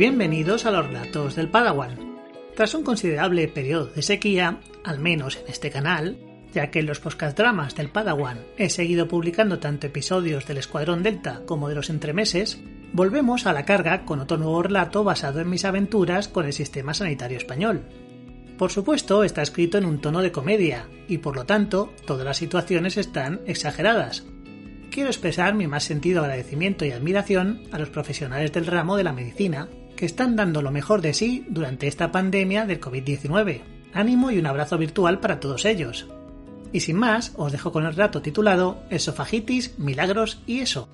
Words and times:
bienvenidos 0.00 0.64
a 0.64 0.70
los 0.70 0.86
relatos 0.86 1.36
del 1.36 1.50
Padawan. 1.50 2.16
Tras 2.56 2.72
un 2.72 2.82
considerable 2.82 3.46
periodo 3.48 3.84
de 3.84 4.00
sequía, 4.00 4.58
al 4.82 4.98
menos 4.98 5.36
en 5.36 5.52
este 5.52 5.70
canal, 5.70 6.16
ya 6.54 6.70
que 6.70 6.78
en 6.78 6.86
los 6.86 7.00
podcast 7.00 7.36
dramas 7.36 7.74
del 7.74 7.90
Padawan 7.90 8.38
he 8.56 8.70
seguido 8.70 9.06
publicando 9.08 9.58
tanto 9.58 9.88
episodios 9.88 10.46
del 10.46 10.56
Escuadrón 10.56 11.02
Delta 11.02 11.42
como 11.44 11.68
de 11.68 11.74
los 11.74 11.90
entremeses, 11.90 12.58
volvemos 12.94 13.44
a 13.44 13.52
la 13.52 13.66
carga 13.66 14.06
con 14.06 14.20
otro 14.20 14.38
nuevo 14.38 14.62
relato 14.62 15.04
basado 15.04 15.38
en 15.38 15.50
mis 15.50 15.66
aventuras 15.66 16.28
con 16.28 16.46
el 16.46 16.54
sistema 16.54 16.94
sanitario 16.94 17.36
español. 17.36 17.82
Por 18.56 18.70
supuesto, 18.70 19.22
está 19.22 19.42
escrito 19.42 19.76
en 19.76 19.84
un 19.84 20.00
tono 20.00 20.22
de 20.22 20.32
comedia, 20.32 20.88
y 21.08 21.18
por 21.18 21.36
lo 21.36 21.44
tanto, 21.44 21.92
todas 22.06 22.24
las 22.24 22.38
situaciones 22.38 22.96
están 22.96 23.42
exageradas. 23.44 24.24
Quiero 24.90 25.10
expresar 25.10 25.54
mi 25.54 25.66
más 25.66 25.84
sentido 25.84 26.22
agradecimiento 26.22 26.86
y 26.86 26.90
admiración 26.90 27.64
a 27.70 27.78
los 27.78 27.90
profesionales 27.90 28.50
del 28.50 28.64
ramo 28.66 28.96
de 28.96 29.04
la 29.04 29.12
medicina, 29.12 29.68
que 30.00 30.06
están 30.06 30.34
dando 30.34 30.62
lo 30.62 30.70
mejor 30.70 31.02
de 31.02 31.12
sí 31.12 31.44
durante 31.50 31.86
esta 31.86 32.10
pandemia 32.10 32.64
del 32.64 32.80
COVID-19. 32.80 33.60
Ánimo 33.92 34.30
y 34.30 34.38
un 34.38 34.46
abrazo 34.46 34.78
virtual 34.78 35.20
para 35.20 35.40
todos 35.40 35.66
ellos. 35.66 36.08
Y 36.72 36.80
sin 36.80 36.96
más, 36.96 37.34
os 37.36 37.52
dejo 37.52 37.70
con 37.70 37.84
el 37.84 37.92
relato 37.92 38.22
titulado 38.22 38.82
Esofagitis, 38.88 39.78
Milagros 39.78 40.40
y 40.46 40.60
eso. 40.60 40.88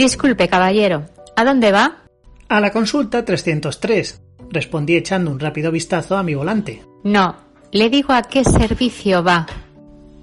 Disculpe, 0.00 0.48
caballero. 0.48 1.04
¿A 1.36 1.44
dónde 1.44 1.72
va? 1.72 1.98
A 2.48 2.58
la 2.58 2.72
consulta 2.72 3.22
303, 3.22 4.22
respondí 4.48 4.96
echando 4.96 5.30
un 5.30 5.38
rápido 5.38 5.70
vistazo 5.70 6.16
a 6.16 6.22
mi 6.22 6.34
volante. 6.34 6.82
No, 7.04 7.36
le 7.70 7.90
digo 7.90 8.14
a 8.14 8.22
qué 8.22 8.42
servicio 8.42 9.22
va. 9.22 9.46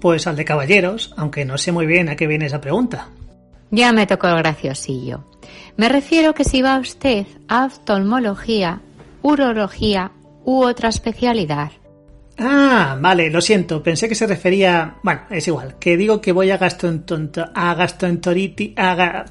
Pues 0.00 0.26
al 0.26 0.34
de 0.34 0.44
caballeros, 0.44 1.14
aunque 1.16 1.44
no 1.44 1.58
sé 1.58 1.70
muy 1.70 1.86
bien 1.86 2.08
a 2.08 2.16
qué 2.16 2.26
viene 2.26 2.46
esa 2.46 2.60
pregunta. 2.60 3.10
Ya 3.70 3.92
me 3.92 4.08
tocó 4.08 4.26
el 4.26 4.38
graciosillo. 4.38 5.24
Me 5.76 5.88
refiero 5.88 6.34
que 6.34 6.42
si 6.42 6.60
va 6.60 6.80
usted 6.80 7.28
a 7.46 7.66
oftalmología, 7.66 8.80
urología 9.22 10.10
u 10.44 10.64
otra 10.64 10.88
especialidad. 10.88 11.70
Ah, 12.36 12.98
vale, 13.00 13.30
lo 13.30 13.40
siento, 13.40 13.80
pensé 13.80 14.08
que 14.08 14.16
se 14.16 14.26
refería... 14.26 14.96
Bueno, 15.04 15.20
es 15.30 15.46
igual, 15.46 15.78
que 15.78 15.96
digo 15.96 16.20
que 16.20 16.32
voy 16.32 16.50
a 16.50 16.58
gastroenterología... 16.58 17.52
a 17.54 17.74
gastroenteritis... 17.74 18.76
a... 18.76 19.24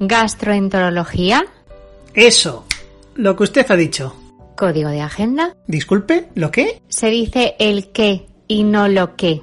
¿Gastroenterología? 0.00 1.44
Eso, 2.14 2.64
lo 3.14 3.36
que 3.36 3.42
usted 3.42 3.70
ha 3.70 3.76
dicho. 3.76 4.16
¿Código 4.56 4.88
de 4.88 5.02
agenda? 5.02 5.54
Disculpe, 5.66 6.28
¿lo 6.34 6.50
qué? 6.50 6.80
Se 6.88 7.08
dice 7.08 7.54
el 7.58 7.92
qué 7.92 8.26
y 8.48 8.64
no 8.64 8.88
lo 8.88 9.14
qué. 9.14 9.40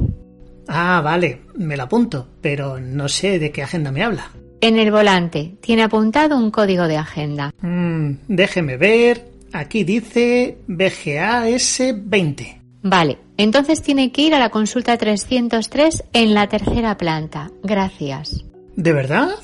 Ah, 0.67 1.02
vale, 1.02 1.44
me 1.55 1.78
lo 1.78 1.83
apunto, 1.83 2.28
pero 2.41 2.80
no 2.80 3.08
sé 3.08 3.38
de 3.38 3.52
qué 3.52 3.61
agenda 3.61 3.91
me 3.91 4.03
habla. 4.03 4.31
En 4.59 4.78
el 4.78 4.91
volante 4.91 5.58
tiene 5.61 5.83
apuntado 5.83 6.35
un 6.35 6.50
código 6.50 6.88
de 6.88 6.97
agenda. 6.97 7.53
Mm, 7.62 8.13
déjeme 8.28 8.78
ver. 8.78 9.29
Aquí 9.53 9.84
dice 9.84 10.57
BGAS 10.67 11.94
20. 11.96 12.62
Vale, 12.81 13.19
entonces 13.38 13.84
tiene 13.84 14.12
que 14.12 14.23
ir 14.23 14.34
a 14.34 14.40
la 14.40 14.50
consulta 14.50 14.97
303 14.97 16.03
en 16.13 16.34
la 16.34 16.47
tercera 16.47 16.97
planta. 16.97 17.51
Gracias. 17.63 18.44
¿De 18.75 18.94
verdad? 18.94 19.35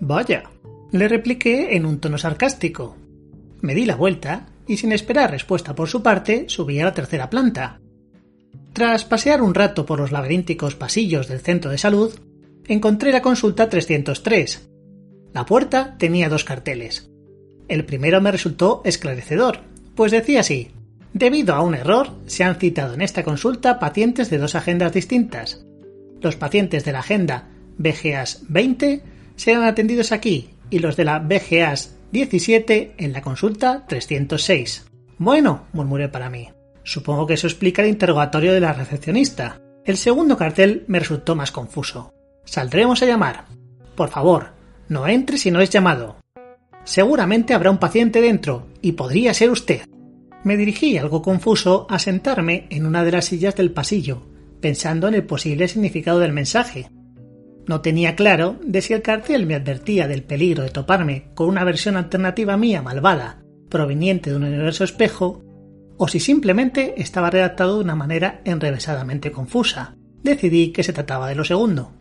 Vaya. 0.00 0.44
Le 0.92 1.08
repliqué 1.08 1.76
en 1.76 1.86
un 1.86 1.98
tono 1.98 2.18
sarcástico. 2.18 2.96
Me 3.60 3.74
di 3.74 3.84
la 3.84 3.96
vuelta 3.96 4.46
y 4.66 4.76
sin 4.76 4.92
esperar 4.92 5.30
respuesta 5.30 5.74
por 5.74 5.88
su 5.88 6.02
parte 6.02 6.46
subí 6.48 6.78
a 6.80 6.84
la 6.84 6.94
tercera 6.94 7.30
planta. 7.30 7.80
Tras 8.72 9.04
pasear 9.04 9.42
un 9.42 9.54
rato 9.54 9.86
por 9.86 10.00
los 10.00 10.12
laberínticos 10.12 10.74
pasillos 10.74 11.28
del 11.28 11.40
centro 11.40 11.70
de 11.70 11.78
salud, 11.78 12.12
encontré 12.66 13.12
la 13.12 13.22
consulta 13.22 13.68
303. 13.68 14.68
La 15.32 15.46
puerta 15.46 15.96
tenía 15.98 16.28
dos 16.28 16.44
carteles. 16.44 17.10
El 17.68 17.84
primero 17.84 18.20
me 18.20 18.32
resultó 18.32 18.82
esclarecedor, 18.84 19.60
pues 19.94 20.12
decía 20.12 20.40
así 20.40 20.70
Debido 21.12 21.54
a 21.54 21.62
un 21.62 21.76
error, 21.76 22.10
se 22.26 22.42
han 22.42 22.56
citado 22.56 22.94
en 22.94 23.00
esta 23.00 23.22
consulta 23.22 23.78
pacientes 23.78 24.30
de 24.30 24.38
dos 24.38 24.56
agendas 24.56 24.92
distintas. 24.92 25.64
Los 26.20 26.34
pacientes 26.34 26.84
de 26.84 26.90
la 26.92 26.98
agenda 26.98 27.48
BGAS 27.78 28.42
20 28.48 29.02
serán 29.36 29.64
atendidos 29.64 30.12
aquí 30.12 30.50
y 30.70 30.78
los 30.78 30.96
de 30.96 31.04
la 31.04 31.18
BGAS 31.18 31.96
17 32.12 32.94
en 32.98 33.12
la 33.12 33.22
consulta 33.22 33.84
306. 33.88 34.86
Bueno, 35.18 35.66
murmuré 35.72 36.08
para 36.08 36.30
mí. 36.30 36.48
Supongo 36.82 37.26
que 37.26 37.34
eso 37.34 37.46
explica 37.46 37.82
el 37.82 37.88
interrogatorio 37.88 38.52
de 38.52 38.60
la 38.60 38.72
recepcionista. 38.72 39.60
El 39.84 39.96
segundo 39.96 40.36
cartel 40.36 40.84
me 40.86 40.98
resultó 40.98 41.34
más 41.34 41.50
confuso. 41.50 42.12
Saldremos 42.44 43.02
a 43.02 43.06
llamar. 43.06 43.46
Por 43.94 44.10
favor, 44.10 44.52
no 44.88 45.06
entre 45.06 45.38
si 45.38 45.50
no 45.50 45.60
es 45.60 45.70
llamado. 45.70 46.16
Seguramente 46.84 47.54
habrá 47.54 47.70
un 47.70 47.78
paciente 47.78 48.20
dentro, 48.20 48.66
y 48.82 48.92
podría 48.92 49.32
ser 49.32 49.50
usted. 49.50 49.82
Me 50.42 50.58
dirigí 50.58 50.98
algo 50.98 51.22
confuso 51.22 51.86
a 51.88 51.98
sentarme 51.98 52.66
en 52.68 52.84
una 52.84 53.02
de 53.02 53.12
las 53.12 53.24
sillas 53.24 53.56
del 53.56 53.72
pasillo, 53.72 54.26
pensando 54.60 55.08
en 55.08 55.14
el 55.14 55.24
posible 55.24 55.68
significado 55.68 56.18
del 56.18 56.32
mensaje. 56.32 56.90
No 57.66 57.80
tenía 57.80 58.14
claro 58.14 58.56
de 58.62 58.82
si 58.82 58.92
el 58.92 59.02
cartel 59.02 59.46
me 59.46 59.54
advertía 59.54 60.06
del 60.06 60.22
peligro 60.22 60.62
de 60.62 60.70
toparme 60.70 61.28
con 61.34 61.48
una 61.48 61.64
versión 61.64 61.96
alternativa 61.96 62.56
mía 62.56 62.82
malvada, 62.82 63.42
proveniente 63.70 64.30
de 64.30 64.36
un 64.36 64.44
universo 64.44 64.84
espejo, 64.84 65.42
o 65.96 66.08
si 66.08 66.20
simplemente 66.20 66.94
estaba 66.96 67.30
redactado 67.30 67.76
de 67.76 67.84
una 67.84 67.94
manera 67.94 68.40
enrevesadamente 68.44 69.30
confusa. 69.30 69.96
Decidí 70.22 70.72
que 70.72 70.82
se 70.82 70.92
trataba 70.92 71.28
de 71.28 71.34
lo 71.34 71.44
segundo. 71.44 71.92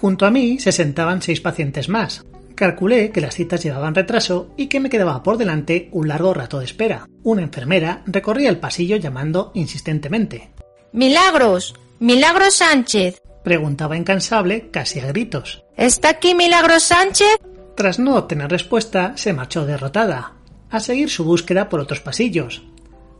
Junto 0.00 0.26
a 0.26 0.30
mí 0.30 0.58
se 0.58 0.72
sentaban 0.72 1.22
seis 1.22 1.40
pacientes 1.40 1.88
más. 1.88 2.24
Calculé 2.54 3.10
que 3.10 3.20
las 3.20 3.34
citas 3.34 3.62
llevaban 3.62 3.94
retraso 3.94 4.52
y 4.56 4.66
que 4.66 4.80
me 4.80 4.90
quedaba 4.90 5.22
por 5.22 5.38
delante 5.38 5.88
un 5.92 6.08
largo 6.08 6.34
rato 6.34 6.58
de 6.58 6.66
espera. 6.66 7.08
Una 7.22 7.42
enfermera 7.42 8.02
recorría 8.06 8.50
el 8.50 8.58
pasillo 8.58 8.96
llamando 8.96 9.50
insistentemente. 9.54 10.50
Milagros. 10.92 11.74
Milagros 12.00 12.54
Sánchez. 12.54 13.20
Preguntaba 13.42 13.96
incansable, 13.96 14.70
casi 14.70 15.00
a 15.00 15.06
gritos. 15.06 15.64
¿Está 15.76 16.10
aquí 16.10 16.34
Milagros 16.34 16.82
Sánchez? 16.82 17.38
Tras 17.74 17.98
no 17.98 18.16
obtener 18.16 18.50
respuesta, 18.50 19.12
se 19.16 19.32
marchó 19.32 19.64
derrotada, 19.64 20.34
a 20.70 20.80
seguir 20.80 21.08
su 21.08 21.24
búsqueda 21.24 21.68
por 21.68 21.80
otros 21.80 22.00
pasillos. 22.00 22.62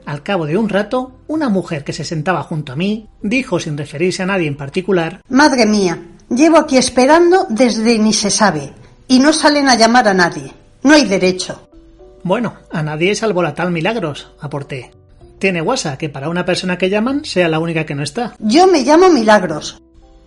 Al 0.04 0.22
cabo 0.22 0.46
de 0.46 0.56
un 0.56 0.68
rato, 0.68 1.12
una 1.26 1.48
mujer 1.48 1.84
que 1.84 1.92
se 1.92 2.04
sentaba 2.04 2.42
junto 2.42 2.72
a 2.72 2.76
mí 2.76 3.08
dijo 3.22 3.58
sin 3.58 3.76
referirse 3.76 4.22
a 4.22 4.26
nadie 4.26 4.48
en 4.48 4.56
particular 4.56 5.20
Madre 5.28 5.66
mía, 5.66 5.98
llevo 6.28 6.58
aquí 6.58 6.76
esperando 6.76 7.46
desde 7.48 7.98
ni 7.98 8.12
se 8.12 8.30
sabe, 8.30 8.72
y 9.08 9.18
no 9.18 9.32
salen 9.32 9.68
a 9.68 9.76
llamar 9.76 10.08
a 10.08 10.14
nadie. 10.14 10.52
No 10.82 10.94
hay 10.94 11.04
derecho. 11.04 11.68
Bueno, 12.22 12.54
a 12.70 12.82
nadie 12.82 13.14
salvo 13.14 13.42
la 13.42 13.54
tal 13.54 13.70
Milagros, 13.70 14.32
aporté. 14.40 14.90
Tiene 15.38 15.62
guasa 15.62 15.96
que 15.96 16.10
para 16.10 16.28
una 16.28 16.44
persona 16.44 16.76
que 16.76 16.90
llaman 16.90 17.24
sea 17.24 17.48
la 17.48 17.60
única 17.60 17.86
que 17.86 17.94
no 17.94 18.02
está. 18.02 18.34
Yo 18.38 18.66
me 18.66 18.82
llamo 18.82 19.08
Milagros. 19.08 19.80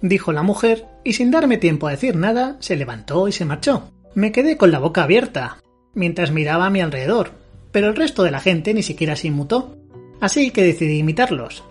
Dijo 0.03 0.33
la 0.33 0.43
mujer, 0.43 0.85
y 1.05 1.13
sin 1.13 1.31
darme 1.31 1.57
tiempo 1.57 1.87
a 1.87 1.91
decir 1.91 2.17
nada, 2.17 2.57
se 2.59 2.75
levantó 2.75 3.29
y 3.29 3.31
se 3.31 3.45
marchó. 3.45 3.89
Me 4.15 4.33
quedé 4.33 4.57
con 4.57 4.69
la 4.69 4.79
boca 4.79 5.03
abierta, 5.03 5.59
mientras 5.93 6.29
miraba 6.29 6.65
a 6.65 6.69
mi 6.69 6.81
alrededor, 6.81 7.31
pero 7.71 7.87
el 7.87 7.95
resto 7.95 8.23
de 8.23 8.31
la 8.31 8.41
gente 8.41 8.73
ni 8.73 8.83
siquiera 8.83 9.15
se 9.15 9.27
inmutó. 9.27 9.77
Así 10.19 10.51
que 10.51 10.61
decidí 10.61 10.97
imitarlos. 10.97 11.63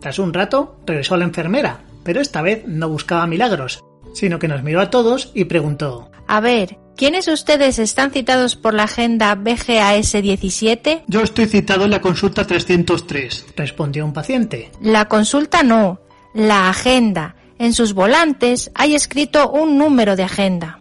Tras 0.00 0.18
un 0.18 0.34
rato, 0.34 0.80
regresó 0.84 1.16
la 1.16 1.26
enfermera, 1.26 1.82
pero 2.02 2.20
esta 2.20 2.42
vez 2.42 2.66
no 2.66 2.88
buscaba 2.88 3.28
milagros, 3.28 3.84
sino 4.14 4.40
que 4.40 4.48
nos 4.48 4.64
miró 4.64 4.80
a 4.80 4.90
todos 4.90 5.30
y 5.32 5.44
preguntó 5.44 6.10
A 6.26 6.40
ver, 6.40 6.76
¿quiénes 6.96 7.28
ustedes 7.28 7.78
están 7.78 8.10
citados 8.10 8.56
por 8.56 8.74
la 8.74 8.82
agenda 8.84 9.32
BGAS 9.36 10.10
17? 10.20 11.04
Yo 11.06 11.22
estoy 11.22 11.46
citado 11.46 11.84
en 11.84 11.92
la 11.92 12.00
consulta 12.00 12.44
303, 12.44 13.46
respondió 13.54 14.04
un 14.04 14.12
paciente. 14.12 14.72
La 14.82 15.04
consulta 15.04 15.62
no, 15.62 16.00
la 16.34 16.68
agenda. 16.68 17.36
En 17.60 17.74
sus 17.74 17.92
volantes 17.92 18.70
hay 18.74 18.94
escrito 18.94 19.50
un 19.50 19.76
número 19.76 20.16
de 20.16 20.22
agenda. 20.22 20.80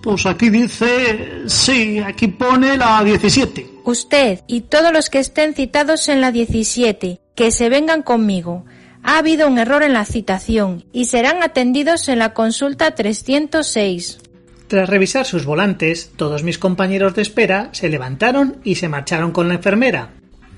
Pues 0.00 0.26
aquí 0.26 0.48
dice... 0.48 1.42
Sí, 1.48 1.98
aquí 1.98 2.28
pone 2.28 2.76
la 2.76 3.02
17. 3.02 3.80
Usted 3.82 4.38
y 4.46 4.60
todos 4.60 4.92
los 4.92 5.10
que 5.10 5.18
estén 5.18 5.54
citados 5.54 6.08
en 6.08 6.20
la 6.20 6.30
17, 6.30 7.20
que 7.34 7.50
se 7.50 7.68
vengan 7.68 8.02
conmigo. 8.02 8.64
Ha 9.02 9.18
habido 9.18 9.48
un 9.48 9.58
error 9.58 9.82
en 9.82 9.92
la 9.92 10.04
citación 10.04 10.84
y 10.92 11.06
serán 11.06 11.42
atendidos 11.42 12.08
en 12.08 12.20
la 12.20 12.32
consulta 12.32 12.94
306. 12.94 14.20
Tras 14.68 14.88
revisar 14.88 15.26
sus 15.26 15.44
volantes, 15.44 16.12
todos 16.14 16.44
mis 16.44 16.60
compañeros 16.60 17.16
de 17.16 17.22
espera 17.22 17.70
se 17.72 17.88
levantaron 17.88 18.60
y 18.62 18.76
se 18.76 18.88
marcharon 18.88 19.32
con 19.32 19.48
la 19.48 19.54
enfermera, 19.54 20.10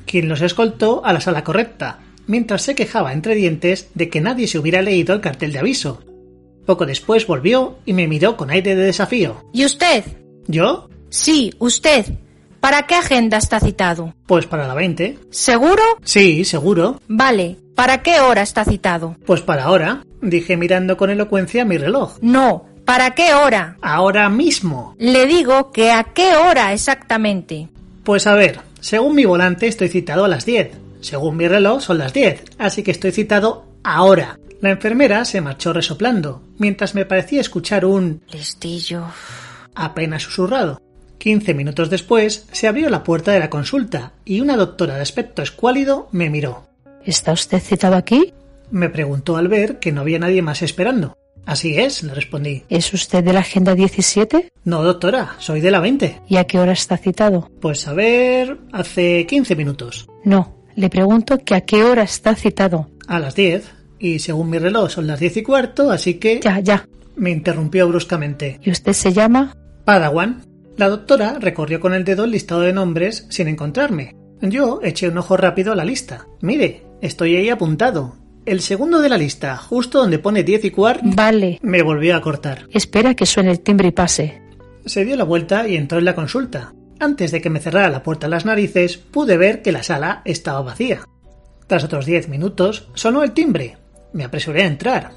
quien 0.05 0.29
los 0.29 0.43
escoltó 0.43 1.03
a 1.03 1.15
la 1.15 1.23
sala 1.23 1.43
correcta, 1.43 1.99
mientras 2.33 2.63
se 2.63 2.75
quejaba 2.75 3.13
entre 3.13 3.35
dientes 3.35 3.91
de 3.93 4.09
que 4.09 4.23
nadie 4.23 4.47
se 4.47 4.59
hubiera 4.59 4.81
leído 4.81 5.15
el 5.15 5.21
cartel 5.21 5.53
de 5.53 5.59
aviso. 5.59 6.03
Poco 6.65 6.87
después 6.87 7.27
volvió 7.27 7.77
y 7.85 7.93
me 7.93 8.09
miró 8.09 8.39
con 8.39 8.51
aire 8.51 8.75
de 8.75 8.85
desafío. 8.85 9.45
¿Y 9.53 9.67
usted? 9.67 10.03
¿Yo? 10.47 10.89
Sí, 11.11 11.53
usted. 11.59 12.07
¿Para 12.59 12.87
qué 12.87 12.95
agenda 12.95 13.37
está 13.37 13.61
citado? 13.61 14.15
Pues 14.25 14.47
para 14.47 14.67
la 14.67 14.73
20. 14.73 15.19
¿Seguro? 15.29 15.83
Sí, 16.05 16.47
seguro. 16.47 16.99
Vale. 17.07 17.59
¿Para 17.75 18.03
qué 18.03 18.21
hora 18.21 18.41
está 18.41 18.65
citado? 18.65 19.15
Pues 19.27 19.43
para 19.43 19.65
ahora, 19.65 20.03
dije 20.23 20.57
mirando 20.57 20.97
con 20.97 21.11
elocuencia 21.11 21.67
mi 21.67 21.77
reloj. 21.77 22.17
No. 22.23 22.65
¿Para 22.87 23.11
qué 23.11 23.35
hora? 23.35 23.77
Ahora 23.83 24.31
mismo. 24.31 24.97
Le 24.99 25.27
digo 25.27 25.71
que 25.71 25.91
a 25.91 26.05
qué 26.15 26.35
hora 26.37 26.73
exactamente. 26.73 27.69
Pues 28.05 28.27
a 28.27 28.35
ver, 28.35 28.61
según 28.81 29.17
mi 29.17 29.27
volante 29.27 29.67
estoy 29.67 29.89
citado 29.89 30.25
a 30.25 30.29
las 30.29 30.47
10. 30.47 30.92
Según 31.03 31.37
mi 31.37 31.49
reloj 31.49 31.83
son 31.83 31.99
las 31.99 32.13
10, 32.15 32.45
así 32.59 32.83
que 32.83 32.93
estoy 32.93 33.13
citado 33.13 33.67
ahora. 33.85 34.39
La 34.61 34.71
enfermera 34.71 35.25
se 35.25 35.41
marchó 35.41 35.73
resoplando, 35.73 36.43
mientras 36.59 36.95
me 36.95 37.05
parecía 37.05 37.41
escuchar 37.41 37.85
un 37.85 38.23
Listillo. 38.33 39.05
apenas 39.75 40.23
susurrado. 40.23 40.81
Quince 41.19 41.55
minutos 41.55 41.91
después 41.91 42.47
se 42.53 42.69
abrió 42.69 42.89
la 42.89 43.03
puerta 43.03 43.33
de 43.33 43.41
la 43.41 43.51
consulta 43.51 44.13
y 44.25 44.41
una 44.41 44.57
doctora 44.57 44.97
de 44.97 45.03
aspecto 45.03 45.43
escuálido 45.43 46.09
me 46.13 46.31
miró. 46.31 46.69
¿Está 47.05 47.33
usted 47.33 47.59
citado 47.61 47.97
aquí? 47.97 48.33
Me 48.71 48.89
preguntó 48.89 49.37
al 49.37 49.49
ver 49.49 49.79
que 49.81 49.93
no 49.93 50.01
había 50.01 50.19
nadie 50.19 50.43
más 50.43 50.63
esperando. 50.63 51.17
Así 51.45 51.79
es, 51.79 52.05
le 52.05 52.15
respondí. 52.15 52.63
¿Es 52.69 52.93
usted 52.95 53.25
de 53.25 53.33
la 53.33 53.41
Agenda 53.41 53.75
17? 53.75 54.49
No, 54.65 54.83
doctora, 54.83 55.35
soy 55.39 55.61
de 55.61 55.73
la 55.73 55.81
20. 55.81 56.23
¿Y 56.29 56.37
a 56.37 56.45
qué 56.45 56.61
hora 56.61 56.73
está 56.73 56.97
citado? 56.97 57.51
Pues 57.61 57.89
a 57.89 57.93
ver, 57.93 58.59
hace 58.73 59.27
15 59.27 59.57
minutos. 59.57 60.07
No, 60.25 60.62
le 60.77 60.89
pregunto 60.91 61.39
que 61.39 61.55
a 61.55 61.61
qué 61.63 61.85
hora 61.85 62.03
está 62.03 62.35
citado. 62.35 62.89
A 63.07 63.19
las 63.19 63.35
10. 63.35 63.71
Y 63.99 64.19
según 64.19 64.51
mi 64.51 64.59
reloj 64.59 64.91
son 64.91 65.07
las 65.07 65.21
10 65.21 65.39
y 65.39 65.43
cuarto, 65.43 65.91
así 65.91 66.15
que... 66.15 66.41
Ya, 66.43 66.59
ya. 66.61 66.87
Me 67.17 67.31
interrumpió 67.31 67.87
bruscamente. 67.89 68.59
¿Y 68.63 68.71
usted 68.71 68.93
se 68.95 69.13
llama? 69.13 69.57
Padawan. 69.85 70.43
La 70.77 70.89
doctora 70.89 71.37
recorrió 71.39 71.79
con 71.81 71.93
el 71.95 72.05
dedo 72.05 72.25
el 72.25 72.31
listado 72.31 72.63
de 72.63 72.73
nombres 72.73 73.27
sin 73.29 73.49
encontrarme. 73.49 74.17
Yo 74.41 74.81
eché 74.83 75.09
un 75.09 75.19
ojo 75.19 75.37
rápido 75.37 75.73
a 75.73 75.77
la 75.77 75.85
lista. 75.85 76.27
Mire, 76.41 76.83
estoy 77.01 77.37
ahí 77.37 77.49
apuntado. 77.51 78.17
El 78.45 78.61
segundo 78.61 79.01
de 79.01 79.09
la 79.09 79.19
lista, 79.19 79.57
justo 79.57 79.99
donde 79.99 80.19
pone 80.19 80.43
10 80.43 80.65
y 80.65 80.71
cuarto, 80.71 81.05
Vale. 81.05 81.61
me 81.63 81.83
volvió 81.83 82.17
a 82.17 82.21
cortar. 82.23 82.67
Espera 82.73 83.15
que 83.15 83.27
suene 83.27 83.53
el 83.53 83.61
timbre 83.61 83.89
y 83.89 83.93
pase. 83.93 84.43
Se 84.85 85.05
dio 85.05 85.15
la 85.15 85.23
vuelta 85.23 85.69
y 85.69 85.77
entró 85.77 85.99
en 85.99 86.07
la 86.07 86.17
consulta. 86.17 86.73
Antes 87.03 87.33
de 87.33 87.41
que 87.41 87.51
me 87.51 87.59
cerrara 87.59 87.89
la 87.89 88.05
puerta 88.05 88.29
a 88.29 88.31
las 88.31 88.45
narices, 88.45 88.97
pude 88.97 89.37
ver 89.37 89.61
que 89.61 89.73
la 89.73 89.83
sala 89.83 90.23
estaba 90.25 90.63
vacía. 90.63 91.01
Tras 91.67 91.83
otros 91.83 92.07
diez 92.07 92.29
minutos, 92.29 92.87
sonó 92.95 93.25
el 93.25 93.33
timbre. 93.33 93.77
Me 94.13 94.23
apresuré 94.23 94.63
a 94.63 94.67
entrar. 94.67 95.11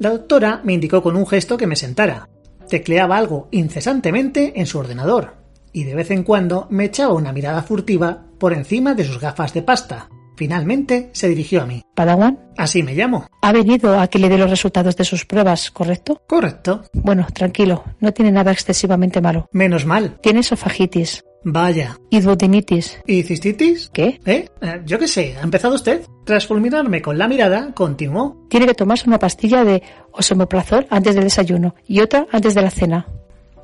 La 0.00 0.10
doctora 0.10 0.60
me 0.64 0.74
indicó 0.74 1.02
con 1.02 1.16
un 1.16 1.26
gesto 1.26 1.56
que 1.56 1.66
me 1.66 1.76
sentara. 1.76 2.28
Tecleaba 2.68 3.16
algo 3.16 3.48
incesantemente 3.52 4.60
en 4.60 4.66
su 4.66 4.80
ordenador, 4.80 5.36
y 5.72 5.84
de 5.84 5.94
vez 5.94 6.10
en 6.10 6.24
cuando 6.24 6.66
me 6.68 6.84
echaba 6.84 7.14
una 7.14 7.32
mirada 7.32 7.62
furtiva 7.62 8.26
por 8.38 8.52
encima 8.52 8.92
de 8.92 9.04
sus 9.04 9.18
gafas 9.18 9.54
de 9.54 9.62
pasta. 9.62 10.10
Finalmente 10.36 11.08
se 11.14 11.30
dirigió 11.30 11.62
a 11.62 11.66
mí. 11.66 11.82
Padawan, 11.94 12.38
Así 12.58 12.82
me 12.82 12.94
llamo. 12.94 13.26
ha 13.40 13.52
venido 13.52 13.98
a 13.98 14.08
que 14.08 14.18
le 14.18 14.28
dé 14.28 14.36
los 14.36 14.50
resultados 14.50 14.94
de 14.94 15.04
sus 15.04 15.24
pruebas, 15.24 15.70
¿correcto? 15.70 16.20
Correcto. 16.26 16.84
Bueno, 16.92 17.26
tranquilo, 17.32 17.84
no 17.98 18.12
tiene 18.12 18.30
nada 18.30 18.52
excesivamente 18.52 19.22
malo. 19.22 19.48
Menos 19.52 19.86
mal. 19.86 20.18
Tiene 20.20 20.40
esofagitis 20.40 21.24
Vaya. 21.42 21.96
y 22.10 22.20
duodenitis. 22.20 22.98
¿Y 23.06 23.22
cistitis? 23.22 23.88
¿Qué? 23.92 24.20
¿Eh? 24.26 24.48
Eh, 24.60 24.82
Yo 24.84 24.98
qué 24.98 25.08
sé, 25.08 25.36
¿ha 25.38 25.42
empezado 25.42 25.74
usted? 25.74 26.02
Tras 26.24 26.46
fulminarme 26.46 27.00
con 27.00 27.16
la 27.16 27.28
mirada, 27.28 27.72
continuó. 27.74 28.46
Tiene 28.50 28.66
que 28.66 28.74
tomarse 28.74 29.06
una 29.08 29.18
pastilla 29.18 29.64
de 29.64 29.82
osomeprazol 30.12 30.86
antes 30.90 31.14
del 31.14 31.24
desayuno 31.24 31.74
y 31.86 32.00
otra 32.00 32.26
antes 32.30 32.54
de 32.54 32.62
la 32.62 32.70
cena. 32.70 33.06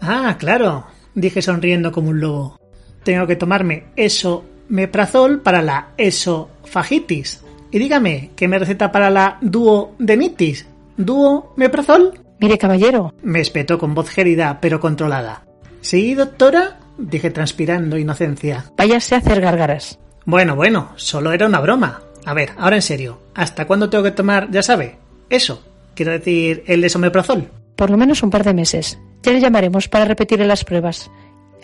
Ah, 0.01 0.37
claro, 0.39 0.87
dije 1.15 1.43
sonriendo 1.43 1.93
como 1.93 2.11
un 2.11 2.21
lobo. 2.21 2.59
Tengo 3.05 3.27
que 3.27 3.37
tomarme 3.37 3.85
eso 3.95 4.45
meprazol 4.69 5.41
para 5.43 5.63
la 5.63 5.89
esofagitis. 5.99 7.43
Y 7.71 7.79
dígame, 7.79 8.31
¿qué 8.37 8.49
me 8.49 8.59
receta 8.59 8.91
para 8.91 9.11
la 9.11 9.39
duodenitis? 9.43 10.67
¿Duo 10.97 11.53
meprazol? 11.57 12.19
Mire, 12.41 12.59
caballero, 12.59 13.13
Me 13.23 13.41
espetó 13.41 13.79
con 13.79 13.95
voz 13.95 14.09
gélida 14.11 14.59
pero 14.61 14.81
controlada. 14.81 15.45
¿Sí, 15.81 16.15
doctora? 16.15 16.79
Dije 16.99 17.31
transpirando 17.31 17.99
inocencia. 17.99 18.73
váyase 18.77 19.15
a 19.15 19.19
hacer 19.19 19.41
gárgaras. 19.41 19.99
Bueno, 20.25 20.57
bueno, 20.57 20.93
solo 20.97 21.33
era 21.33 21.47
una 21.47 21.61
broma. 21.61 22.03
A 22.25 22.35
ver, 22.35 22.51
ahora 22.59 22.77
en 22.77 22.83
serio, 22.83 23.21
¿hasta 23.35 23.67
cuándo 23.67 23.89
tengo 23.89 24.05
que 24.05 24.11
tomar, 24.11 24.51
ya 24.51 24.63
sabe, 24.63 24.99
eso? 25.31 25.63
Quiero 25.95 26.13
decir, 26.13 26.65
el 26.67 26.83
esomeprazol. 26.85 27.49
Por 27.77 27.91
lo 27.91 27.97
menos 27.97 28.23
un 28.23 28.31
par 28.31 28.45
de 28.45 28.55
meses. 28.55 28.99
Ya 29.23 29.33
le 29.33 29.41
llamaremos 29.41 29.89
para 29.89 30.05
repetirle 30.05 30.47
las 30.47 30.65
pruebas. 30.65 31.11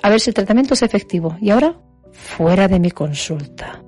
A 0.02 0.08
ver 0.08 0.20
si 0.20 0.30
el 0.30 0.34
tratamiento 0.34 0.74
es 0.74 0.82
efectivo. 0.82 1.36
Y 1.40 1.50
ahora, 1.50 1.76
fuera 2.12 2.68
de 2.68 2.80
mi 2.80 2.90
consulta. 2.90 3.82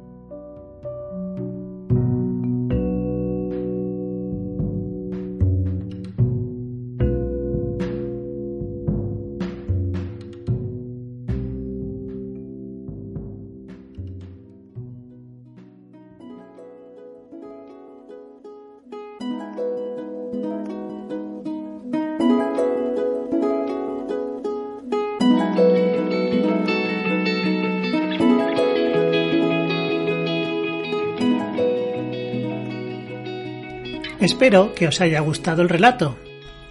Espero 34.25 34.75
que 34.75 34.89
os 34.89 35.03
haya 35.03 35.21
gustado 35.21 35.61
el 35.61 35.69
relato. 35.69 36.17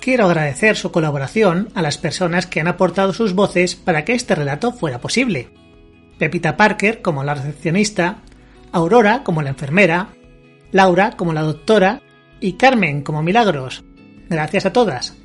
Quiero 0.01 0.25
agradecer 0.25 0.75
su 0.75 0.91
colaboración 0.91 1.69
a 1.75 1.83
las 1.83 1.99
personas 1.99 2.47
que 2.47 2.59
han 2.59 2.67
aportado 2.67 3.13
sus 3.13 3.35
voces 3.35 3.75
para 3.75 4.03
que 4.03 4.13
este 4.13 4.33
relato 4.33 4.71
fuera 4.71 4.99
posible. 4.99 5.49
Pepita 6.17 6.57
Parker 6.57 7.03
como 7.03 7.23
la 7.23 7.35
recepcionista, 7.35 8.17
Aurora 8.71 9.21
como 9.21 9.43
la 9.43 9.51
enfermera, 9.51 10.07
Laura 10.71 11.11
como 11.11 11.31
la 11.31 11.43
doctora 11.43 12.01
y 12.39 12.53
Carmen 12.53 13.03
como 13.03 13.21
Milagros. 13.21 13.83
Gracias 14.31 14.65
a 14.65 14.73
todas. 14.73 15.15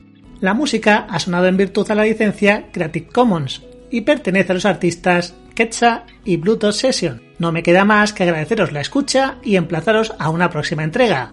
La 0.43 0.52
música 0.52 1.07
ha 1.09 1.19
sonado 1.21 1.47
en 1.47 1.57
virtud 1.57 1.91
a 1.91 1.95
la 1.95 2.05
licencia 2.05 2.67
Creative 2.73 3.09
Commons 3.09 3.62
y 3.91 4.02
pertenece 4.02 4.52
a 4.52 4.55
los 4.55 4.67
artistas 4.67 5.35
Quetzal 5.55 6.05
y 6.26 6.37
Bluetooth 6.37 6.75
Session. 6.75 7.23
No 7.38 7.52
me 7.52 7.62
queda 7.62 7.87
más 7.87 8.12
que 8.12 8.25
agradeceros 8.25 8.71
la 8.71 8.83
escucha 8.83 9.38
y 9.43 9.57
emplazaros 9.57 10.12
a 10.19 10.29
una 10.29 10.50
próxima 10.50 10.85
entrega. 10.85 11.33